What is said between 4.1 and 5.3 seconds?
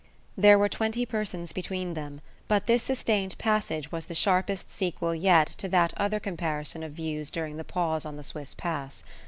sharpest sequel